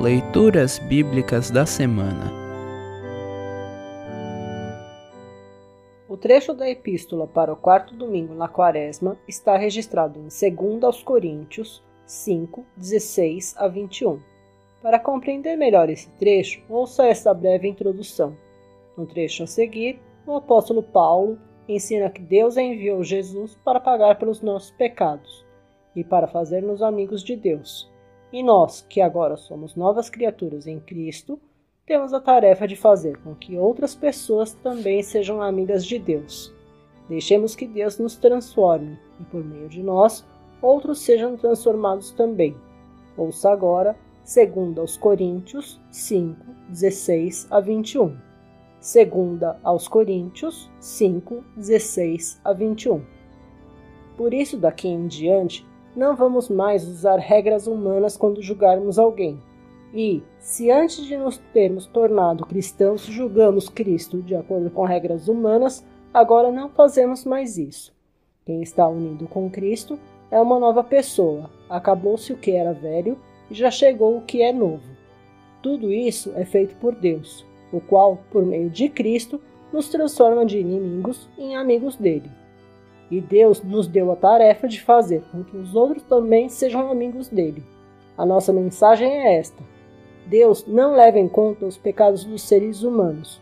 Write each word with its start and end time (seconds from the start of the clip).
Leituras 0.00 0.78
Bíblicas 0.78 1.50
da 1.50 1.66
Semana 1.66 2.32
O 6.08 6.16
trecho 6.16 6.54
da 6.54 6.70
epístola 6.70 7.26
para 7.26 7.52
o 7.52 7.56
quarto 7.56 7.94
domingo 7.94 8.32
na 8.34 8.48
quaresma 8.48 9.18
está 9.28 9.58
registrado 9.58 10.18
em 10.18 10.22
2 10.22 10.84
aos 10.84 11.02
Coríntios 11.02 11.82
5, 12.06 12.64
16 12.78 13.54
a 13.58 13.68
21. 13.68 14.18
Para 14.80 14.98
compreender 14.98 15.54
melhor 15.56 15.90
esse 15.90 16.08
trecho, 16.12 16.62
ouça 16.70 17.04
esta 17.04 17.34
breve 17.34 17.68
introdução. 17.68 18.34
No 18.96 19.04
trecho 19.04 19.42
a 19.42 19.46
seguir, 19.46 20.00
o 20.26 20.34
apóstolo 20.34 20.82
Paulo 20.82 21.38
ensina 21.68 22.08
que 22.08 22.22
Deus 22.22 22.56
enviou 22.56 23.04
Jesus 23.04 23.54
para 23.62 23.78
pagar 23.78 24.18
pelos 24.18 24.40
nossos 24.40 24.70
pecados 24.70 25.44
e 25.94 26.02
para 26.02 26.26
fazer-nos 26.26 26.80
amigos 26.80 27.22
de 27.22 27.36
Deus 27.36 27.90
e 28.32 28.42
nós, 28.42 28.84
que 28.88 29.00
agora 29.00 29.36
somos 29.36 29.74
novas 29.74 30.08
criaturas 30.08 30.66
em 30.66 30.78
Cristo, 30.78 31.40
temos 31.84 32.12
a 32.12 32.20
tarefa 32.20 32.68
de 32.68 32.76
fazer 32.76 33.18
com 33.18 33.34
que 33.34 33.56
outras 33.56 33.94
pessoas 33.94 34.52
também 34.52 35.02
sejam 35.02 35.42
amigas 35.42 35.84
de 35.84 35.98
Deus. 35.98 36.54
Deixemos 37.08 37.56
que 37.56 37.66
Deus 37.66 37.98
nos 37.98 38.16
transforme 38.16 38.96
e, 39.20 39.24
por 39.24 39.44
meio 39.44 39.68
de 39.68 39.82
nós, 39.82 40.24
outros 40.62 41.00
sejam 41.00 41.36
transformados 41.36 42.12
também. 42.12 42.54
Ouça 43.16 43.50
agora, 43.50 43.96
segunda 44.22 44.80
aos 44.80 44.96
Coríntios 44.96 45.80
5, 45.90 46.36
16 46.68 47.48
a 47.50 47.58
21. 47.58 48.16
Segunda 48.78 49.58
aos 49.64 49.88
Coríntios 49.88 50.70
5, 50.78 51.44
16 51.56 52.40
a 52.44 52.52
21. 52.52 53.02
Por 54.16 54.32
isso, 54.32 54.56
daqui 54.56 54.86
em 54.86 55.08
diante, 55.08 55.66
não 55.94 56.14
vamos 56.14 56.48
mais 56.48 56.86
usar 56.86 57.18
regras 57.18 57.66
humanas 57.66 58.16
quando 58.16 58.42
julgarmos 58.42 58.98
alguém. 58.98 59.38
E, 59.92 60.22
se 60.38 60.70
antes 60.70 61.04
de 61.04 61.16
nos 61.16 61.38
termos 61.52 61.86
tornado 61.86 62.46
cristãos 62.46 63.02
julgamos 63.02 63.68
Cristo 63.68 64.22
de 64.22 64.36
acordo 64.36 64.70
com 64.70 64.84
regras 64.84 65.26
humanas, 65.26 65.84
agora 66.14 66.52
não 66.52 66.68
fazemos 66.68 67.24
mais 67.24 67.58
isso. 67.58 67.92
Quem 68.46 68.62
está 68.62 68.86
unido 68.86 69.26
com 69.26 69.50
Cristo 69.50 69.98
é 70.30 70.40
uma 70.40 70.58
nova 70.58 70.84
pessoa. 70.84 71.50
Acabou-se 71.68 72.32
o 72.32 72.36
que 72.36 72.52
era 72.52 72.72
velho 72.72 73.18
e 73.50 73.54
já 73.54 73.70
chegou 73.70 74.16
o 74.16 74.22
que 74.22 74.42
é 74.42 74.52
novo. 74.52 74.84
Tudo 75.60 75.92
isso 75.92 76.32
é 76.36 76.44
feito 76.44 76.74
por 76.76 76.94
Deus, 76.94 77.44
o 77.72 77.80
qual, 77.80 78.18
por 78.30 78.46
meio 78.46 78.70
de 78.70 78.88
Cristo, 78.88 79.40
nos 79.72 79.88
transforma 79.88 80.46
de 80.46 80.58
inimigos 80.58 81.28
em 81.36 81.56
amigos 81.56 81.96
dele. 81.96 82.30
E 83.10 83.20
Deus 83.20 83.62
nos 83.62 83.88
deu 83.88 84.12
a 84.12 84.16
tarefa 84.16 84.68
de 84.68 84.80
fazer 84.80 85.22
com 85.32 85.42
que 85.42 85.56
os 85.56 85.74
outros 85.74 86.02
também 86.04 86.48
sejam 86.48 86.90
amigos 86.90 87.28
dele. 87.28 87.64
A 88.16 88.24
nossa 88.24 88.52
mensagem 88.52 89.10
é 89.10 89.38
esta: 89.38 89.62
Deus 90.26 90.64
não 90.66 90.94
leva 90.94 91.18
em 91.18 91.28
conta 91.28 91.66
os 91.66 91.76
pecados 91.76 92.24
dos 92.24 92.42
seres 92.42 92.82
humanos. 92.82 93.40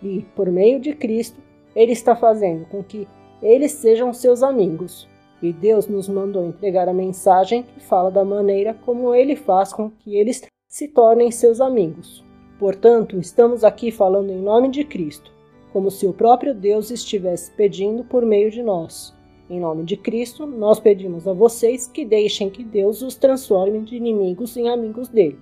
E, 0.00 0.24
por 0.36 0.48
meio 0.48 0.78
de 0.78 0.94
Cristo, 0.94 1.40
Ele 1.74 1.90
está 1.90 2.14
fazendo 2.14 2.64
com 2.66 2.82
que 2.84 3.08
eles 3.42 3.72
sejam 3.72 4.12
seus 4.12 4.42
amigos. 4.42 5.08
E 5.42 5.52
Deus 5.52 5.88
nos 5.88 6.08
mandou 6.08 6.46
entregar 6.46 6.88
a 6.88 6.92
mensagem 6.92 7.62
que 7.62 7.80
fala 7.80 8.10
da 8.10 8.24
maneira 8.24 8.74
como 8.84 9.14
Ele 9.14 9.34
faz 9.34 9.72
com 9.72 9.90
que 9.90 10.16
eles 10.16 10.42
se 10.68 10.88
tornem 10.88 11.30
seus 11.30 11.60
amigos. 11.60 12.24
Portanto, 12.58 13.18
estamos 13.18 13.62
aqui 13.62 13.90
falando 13.92 14.30
em 14.30 14.40
nome 14.40 14.68
de 14.68 14.84
Cristo 14.84 15.37
como 15.78 15.92
se 15.92 16.08
o 16.08 16.12
próprio 16.12 16.52
Deus 16.52 16.90
estivesse 16.90 17.52
pedindo 17.52 18.02
por 18.02 18.26
meio 18.26 18.50
de 18.50 18.64
nós. 18.64 19.14
Em 19.48 19.60
nome 19.60 19.84
de 19.84 19.96
Cristo, 19.96 20.44
nós 20.44 20.80
pedimos 20.80 21.28
a 21.28 21.32
vocês 21.32 21.86
que 21.86 22.04
deixem 22.04 22.50
que 22.50 22.64
Deus 22.64 23.00
os 23.00 23.14
transforme 23.14 23.82
de 23.82 23.94
inimigos 23.94 24.56
em 24.56 24.68
amigos 24.68 25.06
dele. 25.08 25.38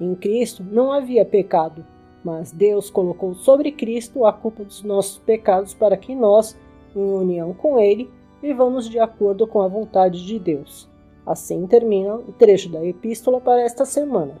Em 0.00 0.14
Cristo 0.14 0.64
não 0.64 0.90
havia 0.90 1.26
pecado, 1.26 1.84
mas 2.24 2.52
Deus 2.52 2.88
colocou 2.88 3.34
sobre 3.34 3.70
Cristo 3.70 4.24
a 4.24 4.32
culpa 4.32 4.64
dos 4.64 4.82
nossos 4.82 5.18
pecados 5.18 5.74
para 5.74 5.94
que 5.94 6.14
nós, 6.14 6.58
em 6.96 7.02
união 7.02 7.52
com 7.52 7.78
Ele, 7.78 8.08
vivamos 8.40 8.88
de 8.88 8.98
acordo 8.98 9.46
com 9.46 9.60
a 9.60 9.68
vontade 9.68 10.24
de 10.24 10.38
Deus. 10.38 10.88
Assim 11.26 11.66
termina 11.66 12.14
o 12.14 12.32
trecho 12.32 12.70
da 12.70 12.82
epístola 12.82 13.42
para 13.42 13.60
esta 13.60 13.84
semana. 13.84 14.40